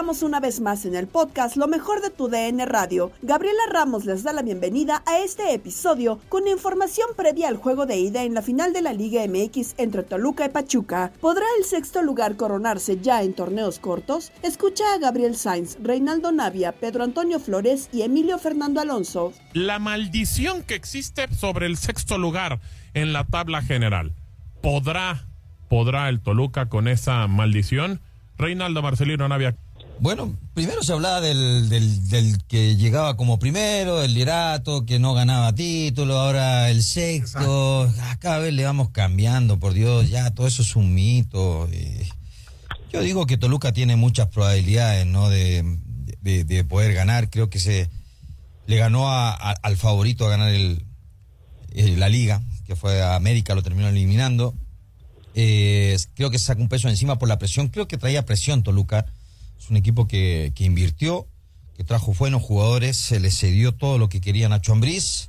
[0.00, 3.12] Estamos una vez más en el podcast Lo mejor de tu DN Radio.
[3.20, 7.98] Gabriela Ramos les da la bienvenida a este episodio con información previa al juego de
[7.98, 11.12] ida en la final de la Liga MX entre Toluca y Pachuca.
[11.20, 14.32] ¿Podrá el sexto lugar coronarse ya en torneos cortos?
[14.42, 19.34] Escucha a Gabriel Sainz, Reinaldo Navia, Pedro Antonio Flores y Emilio Fernando Alonso.
[19.52, 22.58] la maldición que existe sobre el sexto lugar
[22.94, 24.14] en la tabla general.
[24.62, 25.26] ¿Podrá,
[25.68, 28.00] podrá el Toluca con esa maldición?
[28.38, 29.56] Reinaldo Marcelino Navia.
[30.00, 35.12] Bueno, primero se hablaba del, del, del que llegaba como primero, el liderato, que no
[35.12, 37.82] ganaba título, ahora el sexto.
[38.00, 41.68] Ah, Cada vez le vamos cambiando, por Dios, ya todo eso es un mito.
[41.70, 42.08] eh.
[42.90, 45.28] Yo digo que Toluca tiene muchas probabilidades, ¿no?
[45.28, 45.78] De,
[46.22, 47.28] de- de poder ganar.
[47.28, 47.90] Creo que se
[48.66, 50.82] le ganó a- a- al favorito a ganar el,
[51.74, 54.54] la liga, que fue a América, lo terminó eliminando.
[55.34, 57.68] Eh, creo que se sacó un peso encima por la presión.
[57.68, 59.04] Creo que traía presión Toluca.
[59.60, 61.26] Es un equipo que, que invirtió,
[61.76, 65.28] que trajo buenos jugadores, se le cedió todo lo que quería Nacho Ambriz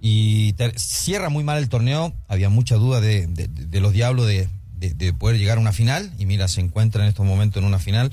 [0.00, 2.12] y ter- cierra muy mal el torneo.
[2.28, 4.48] Había mucha duda de, de- de los Diablos de,
[4.78, 7.66] de- de poder llegar a una final y mira, se encuentra en estos momentos en
[7.66, 8.10] una final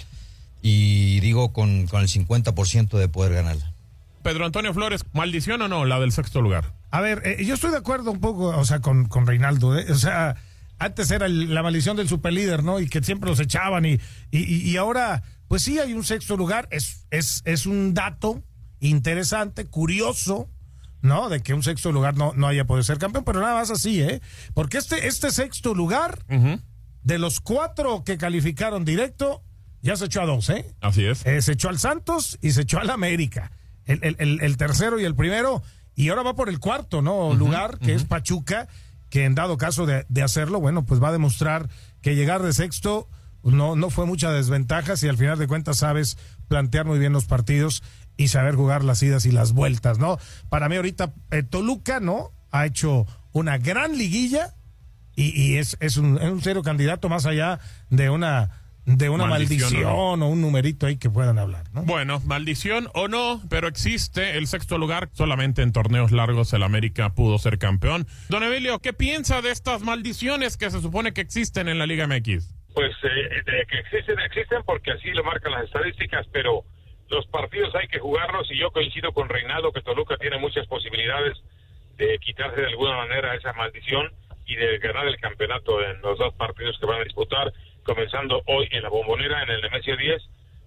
[0.62, 3.72] y digo con, con el 50% de poder ganarla.
[4.24, 6.74] Pedro Antonio Flores, ¿maldición o no la del sexto lugar?
[6.92, 9.78] A ver, eh, yo estoy de acuerdo un poco, o sea, con, con Reinaldo.
[9.78, 9.86] ¿eh?
[9.92, 10.36] O sea,
[10.80, 12.80] antes era el- la maldición del superlíder, ¿no?
[12.80, 13.94] Y que siempre los echaban y,
[14.32, 16.68] y, y- y ahora, pues sí, hay un sexto lugar.
[16.72, 18.44] Es, es, es un dato
[18.80, 20.50] interesante, curioso,
[21.02, 21.30] ¿no?
[21.30, 24.02] De que un sexto lugar no, no haya podido ser campeón, pero nada más así,
[24.02, 24.22] ¿eh?
[24.54, 26.24] Porque este, este sexto lugar,
[27.04, 29.44] de los cuatro que calificaron directo,
[29.82, 30.74] ya se echó a dos, ¿eh?
[30.82, 31.26] Así es.
[31.26, 33.52] Eh, se echó al Santos y se echó al América.
[33.86, 35.64] El, el- el- el tercero y el primero.
[35.96, 37.34] Y ahora va por el cuarto, ¿no?
[37.34, 38.68] Lugar, que es Pachuca,
[39.10, 41.70] que en dado caso de, de hacerlo, bueno, pues va a demostrar
[42.02, 43.08] que llegar de sexto
[43.52, 46.18] no, no fue mucha desventaja si al final de cuentas sabes
[46.48, 47.84] plantear muy bien los partidos
[48.18, 50.18] y saber jugar las idas y las vueltas, ¿no?
[50.50, 52.32] Para mí ahorita eh, Toluca, ¿no?
[52.52, 54.56] Ha hecho una gran liguilla
[55.16, 57.60] y, y es, es, un, es un serio candidato más allá
[57.90, 58.50] de una,
[58.86, 61.84] de una Maldición, maldición, ¿o o un numerito ahí que puedan hablar, ¿no?
[61.84, 65.10] Bueno, maldición o no, pero existe el sexto lugar.
[65.14, 68.08] Solamente en torneos largos el América pudo ser campeón.
[68.30, 72.08] Don Emilio, ¿qué piensa de estas maldiciones que se supone que existen en la Liga
[72.08, 72.57] MX?
[72.78, 76.64] Pues eh, de que existen, existen porque así lo marcan las estadísticas, pero
[77.10, 81.42] los partidos hay que jugarlos y yo coincido con Reinaldo que Toluca tiene muchas posibilidades
[81.96, 84.14] de quitarse de alguna manera esa maldición
[84.46, 87.52] y de ganar el campeonato en los dos partidos que van a disputar,
[87.82, 90.22] comenzando hoy en la bombonera en el Nemesio 10.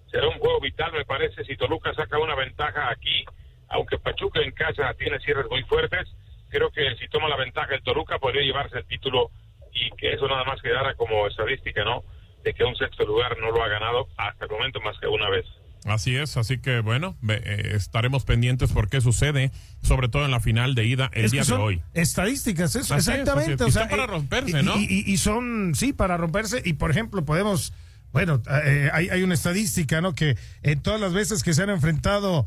[0.07, 3.23] Será un juego vital, me parece, si Toluca saca una ventaja aquí,
[3.69, 6.13] aunque Pachuca en casa tiene cierres muy fuertes,
[6.49, 9.31] creo que si toma la ventaja el Toluca podría llevarse el título
[9.73, 12.03] y que eso nada más quedara como estadística, ¿no?
[12.43, 15.29] De que un sexto lugar no lo ha ganado hasta el momento más que una
[15.29, 15.45] vez.
[15.85, 19.51] Así es, así que bueno, eh, estaremos pendientes por qué sucede,
[19.81, 21.81] sobre todo en la final de ida el día de hoy.
[21.93, 23.63] Estadísticas, eso, exactamente.
[23.63, 24.75] o sea, para eh, romperse, ¿no?
[24.77, 26.61] Y, son, sí, para romperse.
[26.63, 27.73] Y por ejemplo, podemos,
[28.11, 30.13] bueno, eh, hay, hay, una estadística, ¿no?
[30.13, 32.45] Que en todas las veces que se han enfrentado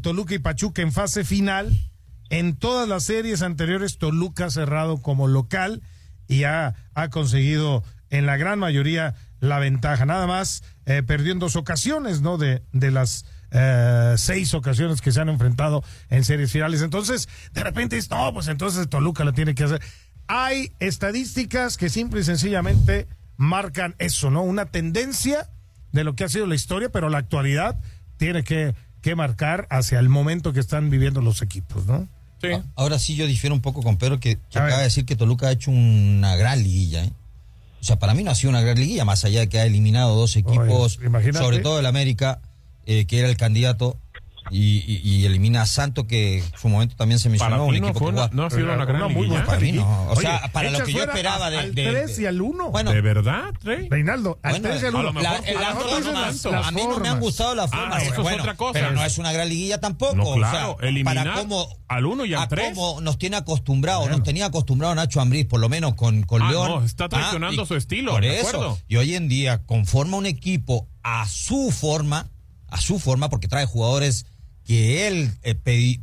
[0.00, 1.76] Toluca y Pachuca en fase final,
[2.30, 5.82] en todas las series anteriores, Toluca ha cerrado como local
[6.28, 10.06] y ha, ha conseguido en la gran mayoría la ventaja.
[10.06, 12.38] Nada más eh, perdió en dos ocasiones, ¿no?
[12.38, 16.82] De, de las eh, seis ocasiones que se han enfrentado en series finales.
[16.82, 19.82] Entonces, de repente dice, no, pues entonces Toluca lo tiene que hacer.
[20.28, 24.42] Hay estadísticas que simple y sencillamente marcan eso, ¿no?
[24.42, 25.50] Una tendencia
[25.90, 27.78] de lo que ha sido la historia, pero la actualidad
[28.16, 32.08] tiene que, que marcar hacia el momento que están viviendo los equipos, ¿no?
[32.42, 32.48] Sí.
[32.74, 35.48] Ahora sí yo difiero un poco con Pedro que, que acaba de decir que Toluca
[35.48, 37.12] ha hecho una gran liguilla, ¿eh?
[37.80, 39.66] O sea, para mí no ha sido una gran liguilla, más allá de que ha
[39.66, 41.00] eliminado dos equipos,
[41.32, 42.40] sobre todo el América,
[42.86, 43.96] eh, que era el candidato
[44.50, 47.64] y, y, elimina a Santo, que en su momento también se mencionó.
[47.64, 50.08] un equipo que no, ha sido una gran muy Para mí no.
[50.10, 51.58] O sea, para lo que yo esperaba de.
[51.58, 52.70] Al 3 y al 1.
[52.70, 53.88] Bueno, ¿De verdad, Rey?
[53.88, 55.20] Reinaldo, al 3 y al 1.
[56.64, 58.02] A mí no me han gustado las formas.
[58.02, 58.72] Ah, eso es otra cosa.
[58.72, 60.16] Pero no es una gran liguilla tampoco.
[60.16, 62.74] No, claro, o sea, eliminar para cómo, al 1 y al 3.
[62.74, 66.50] Como nos tiene acostumbrado, nos tenía acostumbrado Nacho Ambriz, por lo menos con, con ah,
[66.50, 66.68] León.
[66.68, 68.12] No, está traicionando ah, su estilo.
[68.12, 68.78] Por eso.
[68.88, 72.30] Y hoy en día conforma un equipo a su forma,
[72.68, 74.26] a su forma, porque trae jugadores
[74.66, 75.54] que él eh,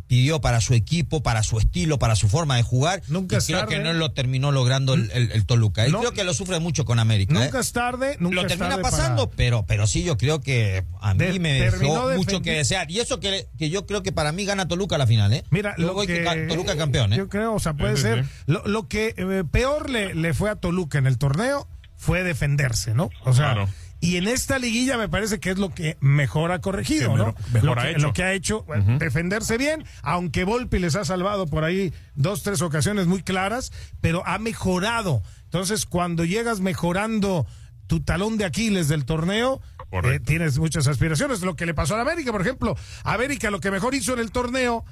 [0.07, 3.01] pidió para su equipo, para su estilo, para su forma de jugar.
[3.07, 5.87] Nunca y creo que no lo terminó logrando el, Toluca.
[5.87, 7.33] Y creo que lo sufre mucho con América.
[7.33, 7.61] Nunca ¿eh?
[7.61, 11.53] es tarde, nunca Lo termina pasando, pero, pero sí, yo creo que a mí me
[11.53, 12.91] dejó mucho que desear.
[12.91, 15.43] Y eso que, que yo creo que para mí gana Toluca la final, ¿eh?
[15.49, 17.17] Mira, lo que, Toluca campeón, ¿eh?
[17.17, 18.25] Yo creo, o sea, puede ser.
[18.45, 21.67] Lo, que eh, peor le, le fue a Toluca en el torneo
[21.99, 23.09] fue defenderse, ¿no?
[23.25, 23.67] O sea,
[24.01, 27.35] y en esta liguilla me parece que es lo que mejor ha corregido, ¿no?
[27.51, 27.99] Mejor lo, ha que, hecho.
[27.99, 28.65] lo que ha hecho,
[28.97, 34.25] defenderse bien, aunque Volpi les ha salvado por ahí dos, tres ocasiones muy claras, pero
[34.25, 35.21] ha mejorado.
[35.43, 37.45] Entonces, cuando llegas mejorando
[37.87, 39.61] tu talón de Aquiles del torneo,
[39.91, 41.41] eh, tienes muchas aspiraciones.
[41.41, 44.31] Lo que le pasó a América, por ejemplo, América lo que mejor hizo en el
[44.31, 44.85] torneo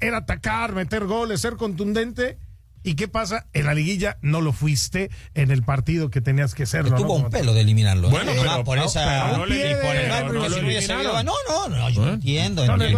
[0.00, 2.38] era atacar, meter goles, ser contundente
[2.82, 3.46] ¿Y qué pasa?
[3.52, 6.96] En la liguilla no lo fuiste en el partido que tenías que serlo.
[6.96, 8.10] Tuvo un pelo de eliminarlo.
[8.10, 9.36] Bueno, pero, por esa.
[9.36, 10.08] no, le, por el
[11.24, 12.66] no, no, no, yo entiendo.
[12.66, 12.92] No le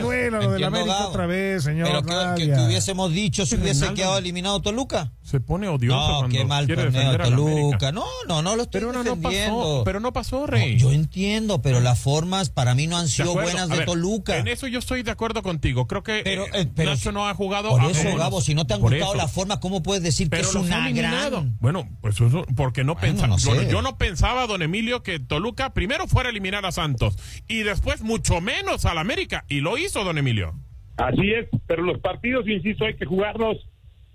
[0.00, 1.88] duele lo de la América otra vez, señor.
[1.88, 5.12] Pero que, que, hubiésemos dicho si hubiese quedado eliminado Toluca.
[5.22, 6.22] Se pone odioso.
[6.22, 7.92] No, qué mal torneo Toluca.
[7.92, 9.56] No, no, no lo estoy pero defendiendo.
[9.56, 10.78] No pasó, pero no pasó, Rey.
[10.78, 14.38] yo entiendo, pero las formas para mí no han sido buenas de Toluca.
[14.38, 15.86] En eso yo estoy de acuerdo contigo.
[15.86, 17.70] Creo que pero, eh, pero Nacho no ha jugado.
[17.70, 20.54] Por eso, Gabo, si no te han gustado las formas, ¿cómo puedes decir que es
[20.54, 21.56] una gran.
[21.60, 23.36] Bueno, pues eso, porque no pensaba.
[23.36, 27.16] yo no pensaba, don Emilio, que Toluca primero fuera a eliminar a Santos
[27.48, 29.44] y después mucho menos al América.
[29.48, 30.54] Y lo hizo, don Emilio.
[30.96, 33.58] Así es, pero los partidos, insisto, hay que jugarlos.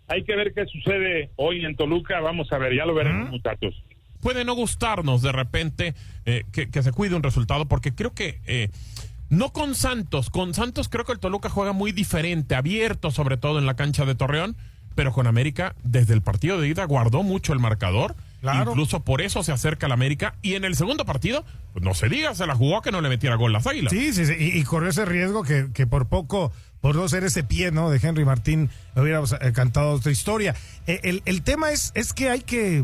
[0.07, 2.19] Hay que ver qué sucede hoy en Toluca.
[2.19, 3.73] Vamos a ver, ya lo veremos, muchachos.
[4.19, 5.95] Puede no gustarnos de repente
[6.25, 8.39] eh, que, se cuide un resultado, porque creo que.
[8.45, 8.69] Eh,
[9.29, 13.59] no con Santos, con Santos creo que el Toluca juega muy diferente, abierto sobre todo
[13.59, 14.57] en la cancha de Torreón,
[14.95, 18.15] pero con América desde el partido de ida guardó mucho el marcador.
[18.41, 20.33] Incluso por eso se acerca al América.
[20.41, 23.09] Y en el segundo partido, pues no se diga, se la jugó que no le
[23.09, 23.91] metiera gol las águilas.
[23.91, 24.33] Sí, sí, sí.
[24.37, 27.91] Y, corrió ese riesgo que, que, por poco, por no ser ese pie, ¿no?
[27.91, 30.55] De Henry Martín, hubiéramos cantado otra historia.
[30.87, 32.83] Eh, el, el, tema es, es que hay que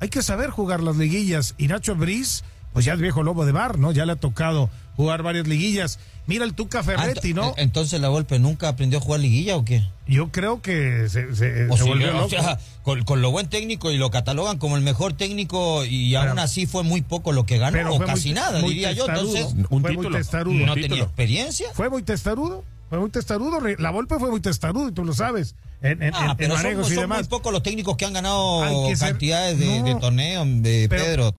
[0.00, 1.54] hay que saber jugar las liguillas.
[1.58, 3.92] Y Nacho Briz, pues ya es viejo lobo de bar, ¿no?
[3.92, 5.98] Ya le ha tocado jugar varias liguillas.
[6.26, 7.54] Mira el Tuca Ferretti, ¿no?
[7.58, 9.82] Entonces la golpe nunca aprendió a jugar liguilla o qué?
[10.06, 12.26] Yo creo que se, se, volvió loco.
[12.26, 16.38] O sea, con, lo buen técnico y lo catalogan como el mejor técnico y aún
[16.38, 19.06] así fue muy poco lo que ganó o casi nada, diría yo.
[19.06, 20.10] Entonces, un fue título.
[20.10, 20.66] Muy testarudo.
[20.66, 21.68] ¿No tenía experiencia?
[21.74, 22.64] Fue muy testarudo.
[22.88, 23.60] Fue muy testarudo.
[23.78, 25.56] La golpe fue muy testarudo y tú lo sabes.
[25.82, 28.62] En, en, ah, pero son, son muy pocos los técnicos que han ganado
[28.98, 31.34] cantidades de, de torneos, de Pedro.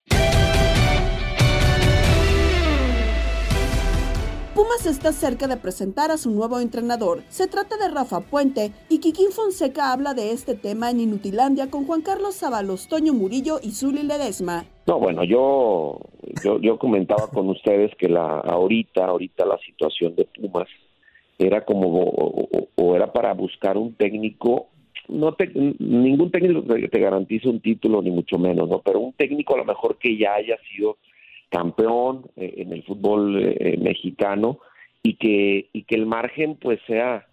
[4.56, 7.24] Pumas está cerca de presentar a su nuevo entrenador.
[7.28, 11.86] Se trata de Rafa Puente y Kikín Fonseca habla de este tema en Inutilandia con
[11.86, 14.64] Juan Carlos Zabalos, Toño Murillo y Zuli Ledesma.
[14.88, 16.00] No, bueno, yo,
[16.62, 20.70] yo, comentaba con ustedes que la ahorita, ahorita la situación de Pumas
[21.38, 21.90] era como
[22.78, 24.68] o, era para buscar un técnico
[25.10, 28.80] no te, ningún técnico te, te garantiza un título, ni mucho menos, ¿no?
[28.80, 30.98] Pero un técnico a lo mejor que ya haya sido
[31.56, 34.60] campeón eh, en el fútbol eh, mexicano
[35.02, 37.26] y que, y que el margen pues sea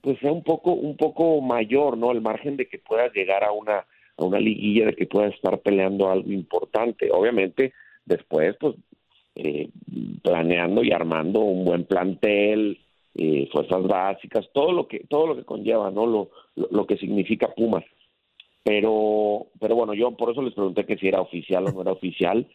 [0.00, 3.52] pues sea un poco un poco mayor no el margen de que puedas llegar a
[3.52, 7.10] una a una liguilla de que puedas estar peleando algo importante.
[7.12, 7.72] Obviamente
[8.04, 8.74] después pues
[9.36, 9.68] eh,
[10.22, 12.80] planeando y armando un buen plantel
[13.14, 16.96] eh, fuerzas básicas todo lo que todo lo que conlleva no lo, lo, lo que
[16.96, 17.84] significa Pumas.
[18.64, 21.92] Pero pero bueno yo por eso les pregunté que si era oficial o no era
[21.92, 22.46] oficial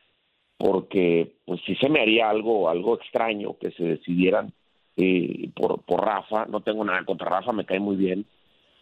[0.57, 4.53] porque pues sí se me haría algo algo extraño que se decidieran
[4.95, 8.25] eh, por, por Rafa, no tengo nada contra Rafa, me cae muy bien,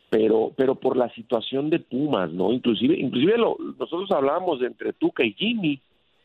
[0.10, 2.52] pero pero por la situación de Pumas, ¿no?
[2.52, 5.82] Inclusive inclusive lo, nosotros hablábamos de entre Tuca y Jimmy.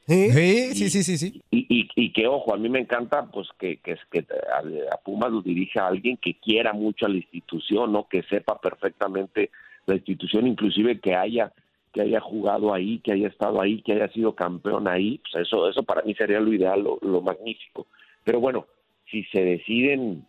[0.09, 0.31] Sí,
[0.75, 1.43] sí, sí, sí, sí.
[1.51, 4.59] Y, y, y, que ojo, a mí me encanta pues que, que, que a,
[4.95, 8.07] a Pumas lo dirija alguien que quiera mucho a la institución, ¿no?
[8.09, 9.51] Que sepa perfectamente
[9.87, 11.53] la institución, inclusive que haya
[11.97, 15.67] que haya jugado ahí, que haya estado ahí, que haya sido campeón ahí, pues eso,
[15.67, 17.87] eso para mí sería lo ideal, lo, lo magnífico.
[18.23, 18.67] Pero bueno,
[19.11, 20.27] si se deciden,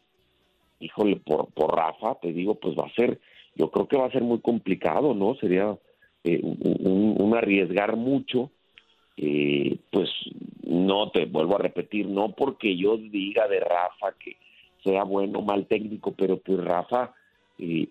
[0.79, 3.19] híjole, por, por Rafa, te digo, pues va a ser,
[3.53, 5.35] yo creo que va a ser muy complicado, ¿no?
[5.35, 5.77] Sería
[6.23, 8.49] eh, un, arriesgar mucho,
[9.17, 10.09] eh, pues
[10.63, 14.37] no te vuelvo a repetir, no porque yo diga de Rafa que
[14.85, 17.13] sea bueno o mal técnico, pero pues Rafa,
[17.59, 17.89] eh,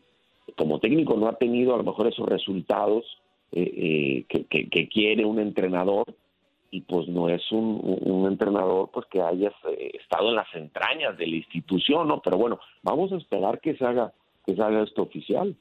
[0.56, 3.04] como técnico no ha tenido a lo mejor esos resultados
[3.52, 6.06] eh, que, que, que, quiere un entrenador
[6.70, 11.16] y pues no es un, un entrenador pues que haya eh, estado en las entrañas
[11.16, 12.20] de la institución, ¿no?
[12.22, 14.12] Pero bueno, vamos a esperar que se haga
[14.44, 15.56] que se haga esto oficial.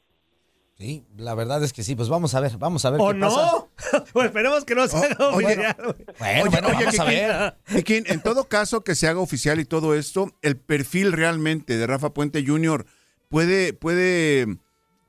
[0.77, 3.13] Sí, la verdad es que sí, pues vamos a ver, vamos a ver ¿O qué
[3.13, 3.29] no?
[3.29, 4.03] pasa.
[4.13, 5.75] pues esperemos que no se haga oye, oficial.
[5.77, 5.95] Bueno,
[6.43, 7.53] Oye, bueno, oye, vamos a Kikín, ver.
[7.65, 11.87] Kikín, en todo caso que se haga oficial y todo esto, el perfil realmente de
[11.87, 12.85] Rafa Puente Jr.
[13.29, 14.57] puede, puede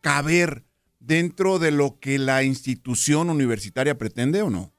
[0.02, 0.62] caber
[1.07, 4.71] dentro de lo que la institución universitaria pretende o no?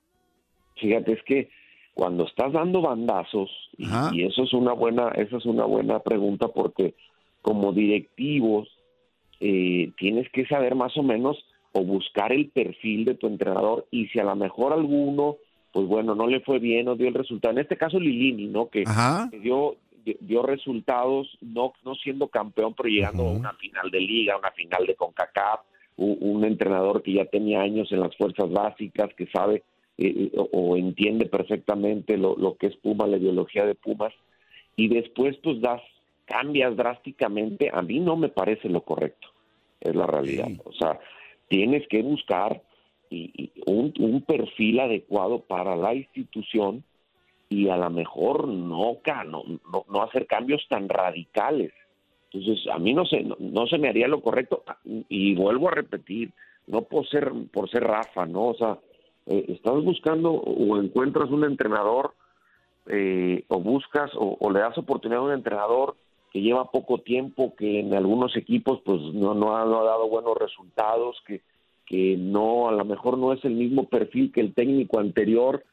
[0.80, 1.50] Fíjate, es que
[1.94, 6.48] cuando estás dando bandazos, y, y, eso es una buena, esa es una buena pregunta
[6.48, 6.94] porque
[7.42, 8.68] como directivos
[9.40, 11.38] eh, tienes que saber más o menos
[11.72, 15.38] o buscar el perfil de tu entrenador y si a lo mejor alguno,
[15.72, 17.54] pues bueno, no le fue bien o dio el resultado.
[17.54, 18.70] En este caso Lilini, ¿no?
[18.70, 18.84] Que,
[19.32, 19.78] que dio,
[20.20, 23.36] dio resultados no, no siendo campeón, pero llegando uh -huh.
[23.36, 25.62] a una final de liga, a una final de CONCACAF,
[25.98, 29.64] un, un entrenador que ya tenía años en las fuerzas básicas, que sabe
[29.98, 34.14] eh, o, o, entiende perfectamente lo, lo, que es Puma, la ideología de Pumas,
[34.76, 35.82] y después pues das,
[36.26, 39.28] cambias drásticamente, a mí no me parece lo correcto,
[39.82, 40.48] es la realidad.
[40.48, 40.62] Sí.
[40.66, 41.00] O sea,
[41.48, 42.62] tienes que buscar
[43.10, 46.84] y, y un, un, perfil adecuado para la institución
[47.50, 51.72] y a lo mejor no, no, no, no hacer cambios tan radicales.
[52.32, 55.76] Entonces, a mí no se, no, no se me haría lo correcto, y vuelvo a
[55.76, 56.32] repetir,
[56.68, 58.48] no por ser, por ser Rafa, ¿no?
[58.48, 58.78] O sea,
[59.26, 62.14] eh, estás buscando o encuentras un entrenador
[62.88, 65.96] eh, o buscas o, o, le das oportunidad a un entrenador
[66.32, 70.08] que lleva poco tiempo, que en algunos equipos pues no, no, ha, no ha dado
[70.10, 71.42] buenos resultados, que,
[71.86, 75.64] que no, a lo mejor no es el mismo perfil que el técnico anterior.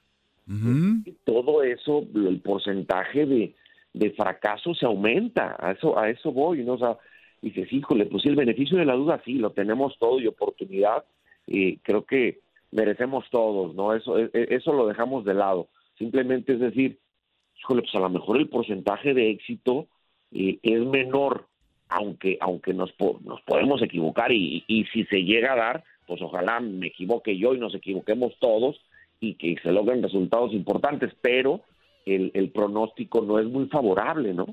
[0.49, 1.17] Uh -huh.
[1.25, 3.55] Todo eso, el porcentaje de,
[3.95, 6.75] de fracaso se aumenta, a eso, a eso voy, ¿no?
[6.75, 6.99] O sea,
[7.41, 11.05] dices, híjole, pues sí, el beneficio de la duda sí, lo tenemos todo y oportunidad,
[11.47, 12.41] eh, creo que
[12.73, 13.95] merecemos todos, ¿no?
[13.95, 15.69] Eso, eso lo dejamos de lado.
[15.97, 16.99] Simplemente es decir,
[17.59, 19.87] híjole, pues a lo mejor el porcentaje de éxito
[20.33, 21.47] eh, es menor,
[21.89, 26.59] aunque, aunque nos, nos podemos equivocar y, y, si se llega a dar, pues ojalá
[26.59, 28.81] me equivoque yo y nos equivoquemos todos
[29.21, 31.61] y que se logren resultados importantes, pero
[32.07, 34.47] el, pronóstico no es muy favorable, ¿no?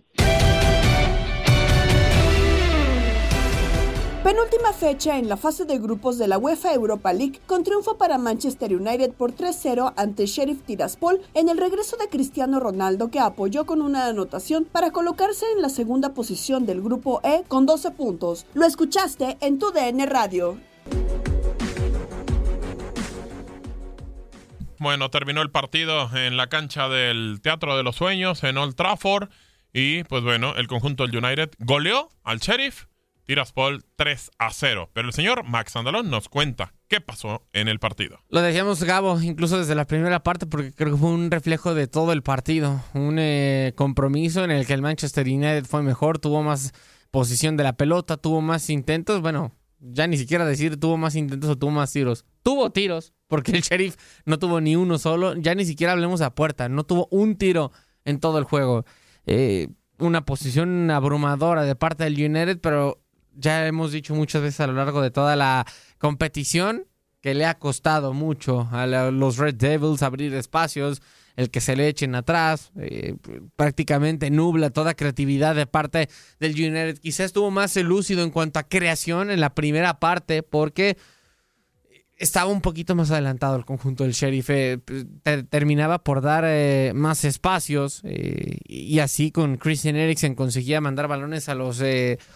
[4.24, 8.20] Penúltima fecha en la fase de grupos de la UEFA Europa League con triunfo para
[8.20, 13.66] Manchester United por 3-0 ante Sheriff Tiraspol en el regreso de Cristiano Ronaldo que apoyó
[13.66, 18.46] con una anotación para colocarse en la segunda posición del grupo E con 12 puntos.
[18.54, 20.71] Lo escuchaste en tu DN Radio.
[24.82, 29.30] Bueno, terminó el partido en la cancha del Teatro de los Sueños en Old Trafford
[29.72, 32.86] y pues bueno, el conjunto del United goleó al Sheriff
[33.26, 34.90] Tiraspol 3 a 0.
[34.92, 38.24] Pero el señor Max Andalón nos cuenta qué pasó en el partido.
[38.30, 41.86] Lo decíamos, Gabo, incluso desde la primera parte, porque creo que fue un reflejo de
[41.86, 42.84] todo el partido.
[42.96, 46.74] Un eh, compromiso en el que el Manchester United fue mejor, tuvo más
[47.12, 49.22] posición de la pelota, tuvo más intentos.
[49.22, 52.26] Bueno, ya ni siquiera decir tuvo más intentos o tuvo más tiros.
[52.44, 53.96] Tuvo tiros, porque el sheriff
[54.26, 55.36] no tuvo ni uno solo.
[55.36, 57.72] Ya ni siquiera hablemos a puerta, no tuvo un tiro
[58.06, 58.86] en todo el juego.
[59.26, 59.70] Eh,
[60.00, 63.02] una posición abrumadora de parte del United, pero
[63.36, 65.66] ya hemos dicho muchas veces a lo largo de toda la
[65.98, 66.88] competición
[67.22, 71.02] que le ha costado mucho a los Red Devils abrir espacios,
[71.36, 73.16] el que se le echen atrás, eh,
[73.56, 76.98] prácticamente nubla toda creatividad de parte del United.
[76.98, 80.98] Quizás estuvo más lúcido en cuanto a creación en la primera parte, porque
[82.22, 84.50] estaba un poquito más adelantado el conjunto del sheriff.
[84.50, 84.80] Eh,
[85.50, 91.50] terminaba por dar eh, más espacios eh, y así con Christian Eriksen conseguía mandar balones
[91.50, 91.82] a los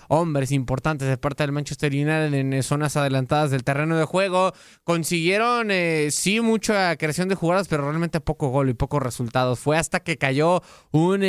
[0.07, 4.53] hombres importantes de parte del Manchester United en zonas adelantadas del terreno de juego.
[4.83, 5.69] Consiguieron
[6.09, 9.59] sí mucha creación de jugadas, pero realmente poco gol y pocos resultados.
[9.59, 10.61] Fue hasta que cayó
[10.91, 11.23] un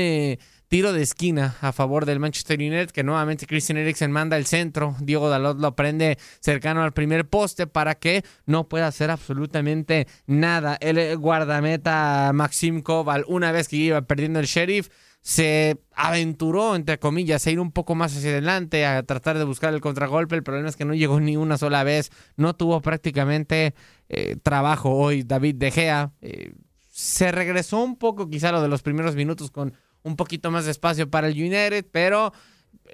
[0.68, 4.96] Tiro de esquina a favor del Manchester United, que nuevamente Christian Eriksen manda el centro.
[5.00, 10.76] Diego Dalot lo prende cercano al primer poste para que no pueda hacer absolutamente nada.
[10.80, 14.88] El guardameta Maxim Koval, una vez que iba perdiendo el sheriff,
[15.20, 19.72] se aventuró, entre comillas, a ir un poco más hacia adelante, a tratar de buscar
[19.72, 20.34] el contragolpe.
[20.34, 22.10] El problema es que no llegó ni una sola vez.
[22.36, 23.74] No tuvo prácticamente
[24.08, 26.12] eh, trabajo hoy David De Gea.
[26.22, 26.54] Eh,
[26.88, 29.74] se regresó un poco quizá lo de los primeros minutos con
[30.06, 32.32] un poquito más de espacio para el United, pero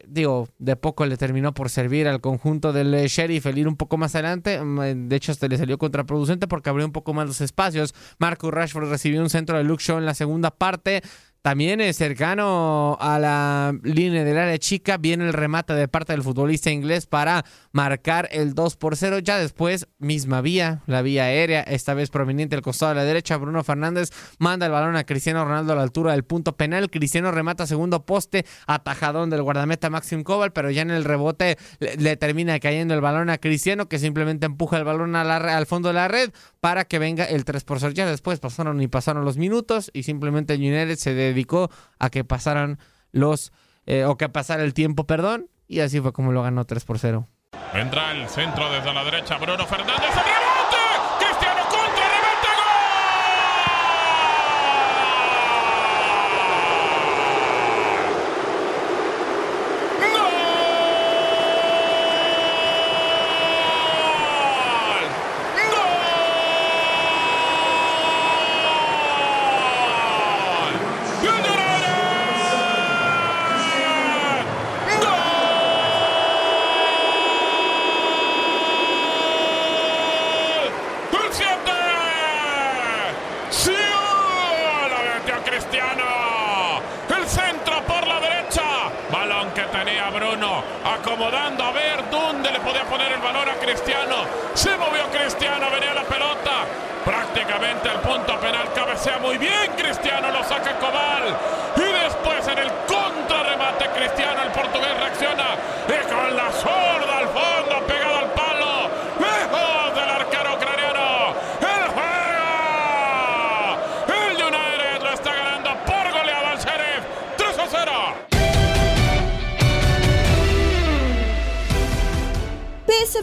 [0.07, 3.77] digo, de poco le terminó por servir al conjunto del eh, Sheriff el ir un
[3.77, 4.61] poco más adelante.
[4.63, 7.95] Mm, de hecho, hasta le salió contraproducente porque abrió un poco más los espacios.
[8.19, 11.03] Marcus Rashford recibió un centro de Luke Shaw en la segunda parte.
[11.43, 16.23] También es cercano a la línea del área chica, viene el remate de parte del
[16.23, 19.19] futbolista inglés para marcar el 2 por 0.
[19.19, 23.39] Ya después, misma vía, la vía aérea, esta vez proveniente del costado de la derecha.
[23.39, 26.89] Bruno Fernández manda el balón a Cristiano Ronaldo a la altura del punto penal.
[26.91, 32.17] Cristiano remata segundo poste, atajadón del guardameta Maxim Koval, pero ya en el rebote le,
[32.17, 36.07] termina cayendo el balón a Cristiano, que simplemente empuja el balón al fondo de la
[36.07, 36.31] red
[36.61, 37.93] para que venga el 3 por 0.
[37.97, 42.79] Ya después pasaron y pasaron los minutos y simplemente United se dedicó a que pasaran
[43.11, 43.53] los,
[43.87, 46.99] eh, o que pasara el tiempo, perdón, y así fue como lo ganó 3 por
[46.99, 47.29] 0.
[47.73, 50.11] Vendrá el centro desde la derecha, Bruno Fernández.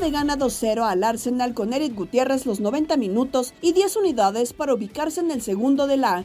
[0.08, 5.20] Gana 2-0 al Arsenal con Eric Gutiérrez los 90 minutos y 10 unidades para ubicarse
[5.20, 6.24] en el segundo de la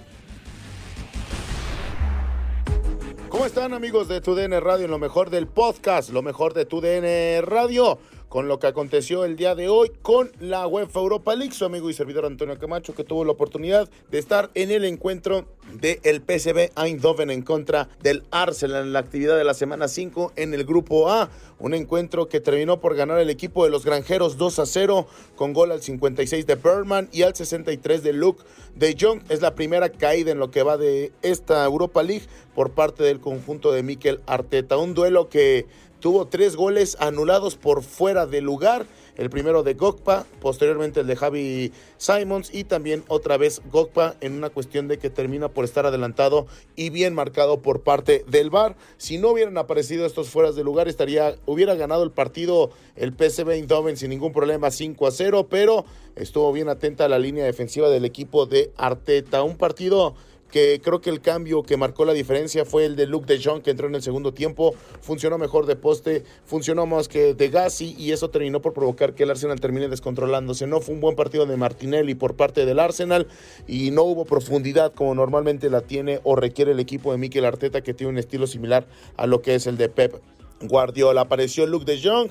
[3.28, 4.84] ¿Cómo están amigos de TUDN Radio?
[4.84, 7.98] En lo mejor del podcast, lo mejor de TUDN Radio
[8.34, 11.54] con lo que aconteció el día de hoy con la UEFA Europa League.
[11.54, 15.46] Su amigo y servidor Antonio Camacho, que tuvo la oportunidad de estar en el encuentro
[15.74, 20.32] del el PSV Eindhoven en contra del Arsenal en la actividad de la semana 5
[20.34, 21.30] en el grupo A.
[21.60, 25.52] Un encuentro que terminó por ganar el equipo de los granjeros 2 a 0 con
[25.52, 28.42] gol al 56 de Berman y al 63 de Luke
[28.74, 29.20] de Jong.
[29.28, 33.20] Es la primera caída en lo que va de esta Europa League por parte del
[33.20, 34.76] conjunto de Mikel Arteta.
[34.76, 35.66] Un duelo que
[36.04, 38.84] tuvo tres goles anulados por fuera de lugar.
[39.16, 44.34] El primero de Gokpa, posteriormente el de Javi Simons y también otra vez Gokpa en
[44.34, 48.76] una cuestión de que termina por estar adelantado y bien marcado por parte del VAR.
[48.98, 53.52] Si no hubieran aparecido estos fueras de lugar, estaría, hubiera ganado el partido el PSV
[53.52, 55.86] Eindhoven sin ningún problema 5 a 0, pero
[56.16, 59.42] estuvo bien atenta a la línea defensiva del equipo de Arteta.
[59.42, 60.14] Un partido
[60.50, 63.62] que creo que el cambio que marcó la diferencia fue el de Luke de Jong
[63.62, 67.94] que entró en el segundo tiempo, funcionó mejor de poste, funcionó más que de Gassi
[67.98, 70.66] y eso terminó por provocar que el Arsenal termine descontrolándose.
[70.66, 73.26] No fue un buen partido de Martinelli por parte del Arsenal
[73.66, 77.80] y no hubo profundidad como normalmente la tiene o requiere el equipo de Mikel Arteta
[77.82, 80.20] que tiene un estilo similar a lo que es el de Pep
[80.60, 81.22] Guardiola.
[81.22, 82.30] Apareció Luke de Jong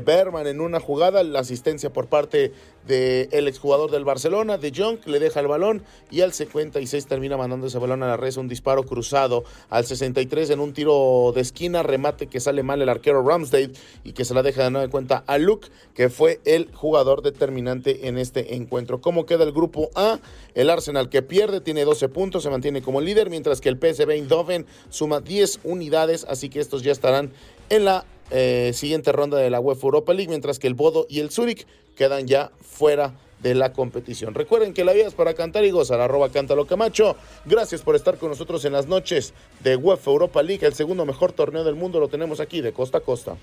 [0.00, 2.52] Berman en una jugada, la asistencia por parte
[2.86, 7.66] del exjugador del Barcelona, de Jong, le deja el balón y al 56 termina mandando
[7.66, 11.82] ese balón a la red, un disparo cruzado al 63 en un tiro de esquina,
[11.82, 15.22] remate que sale mal el arquero Ramsdale y que se la deja de nueva cuenta
[15.26, 19.00] a Luke, que fue el jugador determinante en este encuentro.
[19.00, 20.18] ¿Cómo queda el grupo A?
[20.54, 24.10] El Arsenal que pierde tiene 12 puntos, se mantiene como líder, mientras que el PSV
[24.10, 27.32] Eindhoven suma 10 unidades, así que estos ya estarán
[27.68, 31.20] en la eh, siguiente ronda de la UEFA Europa League, mientras que el Bodo y
[31.20, 31.66] el Zurich
[31.96, 34.34] quedan ya fuera de la competición.
[34.34, 37.16] Recuerden que la vida es para cantar y gozar, arroba cántalo Camacho.
[37.44, 41.32] Gracias por estar con nosotros en las noches de UEFA Europa League, el segundo mejor
[41.32, 43.36] torneo del mundo lo tenemos aquí de costa a costa.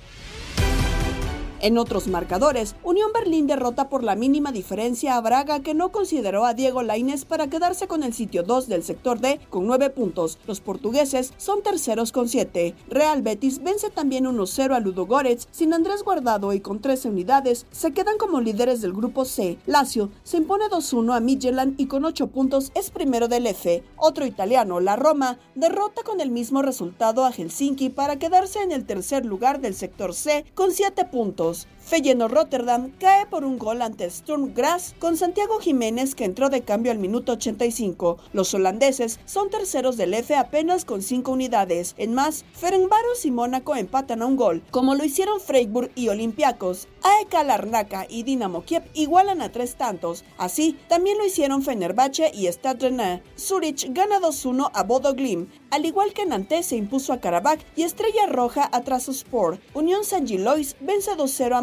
[1.61, 6.45] En otros marcadores, Unión Berlín derrota por la mínima diferencia a Braga que no consideró
[6.45, 10.39] a Diego Lainez para quedarse con el sitio 2 del sector D con 9 puntos.
[10.47, 12.75] Los portugueses son terceros con 7.
[12.87, 17.91] Real Betis vence también 1-0 a Ludogorets sin Andrés Guardado y con 13 unidades se
[17.91, 19.57] quedan como líderes del grupo C.
[19.65, 23.83] Lazio se impone 2-1 a Midtjylland y con 8 puntos es primero del F.
[23.97, 28.85] Otro italiano, la Roma, derrota con el mismo resultado a Helsinki para quedarse en el
[28.85, 33.81] tercer lugar del sector C con 7 puntos todos Feyenoord Rotterdam cae por un gol
[33.81, 38.19] ante Sturm Graz con Santiago Jiménez que entró de cambio al minuto 85.
[38.31, 41.95] Los holandeses son terceros del F apenas con 5 unidades.
[41.97, 46.87] En más, Ferencváros y Mónaco empatan a un gol, como lo hicieron Freiburg y Olympiacos.
[47.01, 50.25] AEK Larnaca y Dinamo Kiev igualan a tres tantos.
[50.37, 53.21] Así, también lo hicieron Fenerbahce y Stade Rennais.
[53.35, 57.83] Zurich gana 2-1 a Bodo Glimt, al igual que Nantes se impuso a Karabakh y
[57.83, 59.59] Estrella Roja a Trabzonspor.
[59.73, 61.61] Unión San Gilois vence 2-0 a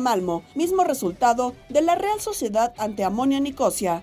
[0.54, 4.02] Mismo resultado de la Real Sociedad ante Amonia Nicosia.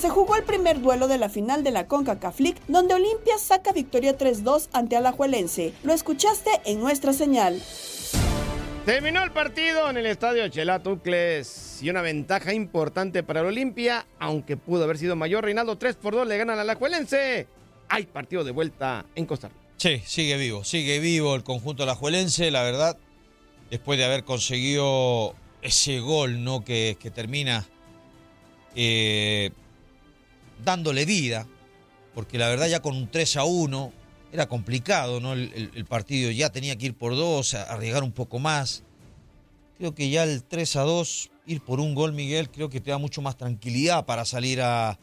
[0.00, 3.70] se jugó el primer duelo de la final de la CONCACAF League, donde Olimpia saca
[3.70, 5.74] victoria 3-2 ante Alajuelense.
[5.82, 7.60] Lo escuchaste en nuestra señal.
[8.86, 14.56] Terminó el partido en el estadio Chelatucles y una ventaja importante para el Olimpia, aunque
[14.56, 15.44] pudo haber sido mayor.
[15.44, 17.46] Reinaldo 3 por 2 le ganan a Alajuelense.
[17.90, 19.69] Hay partido de vuelta en Costa Rica.
[19.80, 22.98] Sí, sigue vivo, sigue vivo el conjunto alajuelense, la verdad,
[23.70, 26.62] después de haber conseguido ese gol, ¿no?
[26.62, 27.66] Que, termina
[28.74, 29.52] eh,
[30.62, 31.46] dándole vida,
[32.14, 33.92] porque la verdad ya con un 3 a 1
[34.34, 35.32] era complicado, ¿no?
[35.32, 38.82] El, partido ya tenía que ir por dos, arriesgar un poco más.
[39.78, 42.90] Creo que ya el 3 a 2, ir por un gol, Miguel, creo que te
[42.90, 44.98] da mucho más tranquilidad para salir a,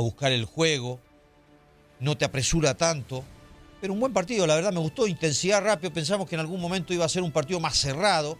[0.00, 0.98] buscar el juego.
[2.00, 3.24] No te apresura tanto.
[3.80, 5.92] Pero un buen partido, la verdad me gustó, intensidad rápido.
[5.92, 8.38] Pensamos que en algún momento iba a ser un partido más cerrado.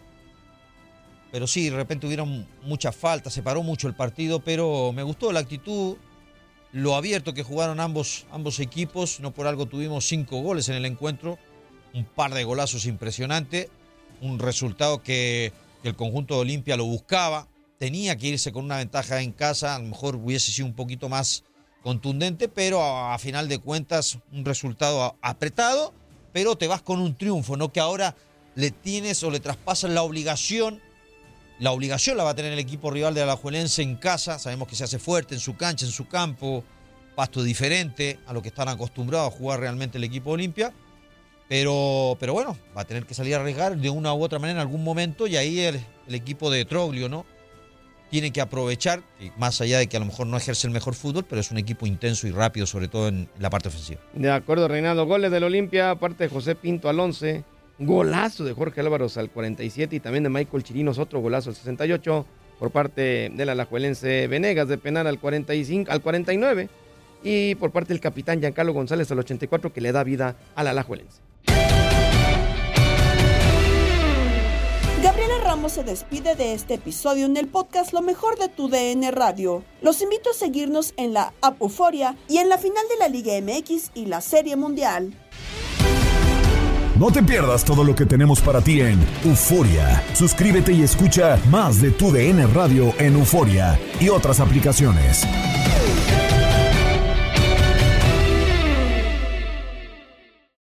[1.31, 5.31] Pero sí, de repente hubieron muchas faltas, se paró mucho el partido, pero me gustó
[5.31, 5.95] la actitud,
[6.71, 9.19] lo abierto que jugaron ambos, ambos equipos.
[9.19, 11.37] No por algo tuvimos cinco goles en el encuentro,
[11.93, 13.69] un par de golazos impresionantes,
[14.21, 17.47] un resultado que, el conjunto de Olimpia lo buscaba.
[17.77, 21.07] Tenía que irse con una ventaja en casa, a lo mejor hubiese sido un poquito
[21.07, 21.43] más
[21.83, 25.93] contundente, pero a, final de cuentas un resultado apretado,
[26.33, 28.15] pero te vas con un triunfo, no que ahora
[28.55, 30.81] le tienes o le traspasas la obligación
[31.59, 34.39] la obligación la va a tener el equipo rival de Alajuelense en casa.
[34.39, 36.63] Sabemos que se hace fuerte en su cancha, en su campo,
[37.15, 40.71] pasto diferente a lo que están acostumbrados a jugar realmente el equipo Olimpia.
[41.49, 44.61] Pero, pero bueno, va a tener que salir a arriesgar de una u otra manera
[44.61, 47.25] en algún momento y ahí el, equipo de Troglio, ¿no?
[48.09, 49.01] Tiene que aprovechar,
[49.37, 51.57] más allá de que a lo mejor no ejerce el mejor fútbol, pero es un
[51.57, 54.01] equipo intenso y rápido, sobre todo en la parte ofensiva.
[54.13, 55.05] De acuerdo, Reinaldo.
[55.05, 57.43] Goles del Olimpia, aparte de José Pinto al 11,
[57.79, 62.25] Golazo de Jorge Álvaros al 47 y también de Michael Chirinos, otro golazo al 68
[62.59, 66.67] por parte del alajuelense Venegas de penal al 45 al 49
[67.23, 71.21] y por parte del capitán Giancarlo González al 84 que le da vida al alajuelense.
[75.67, 79.63] Se despide de este episodio en el podcast Lo mejor de tu DN Radio.
[79.83, 83.33] Los invito a seguirnos en la app Euforia y en la final de la Liga
[83.39, 85.13] MX y la Serie Mundial.
[86.97, 90.03] No te pierdas todo lo que tenemos para ti en Euforia.
[90.13, 95.23] Suscríbete y escucha más de tu DN Radio en Euforia y otras aplicaciones.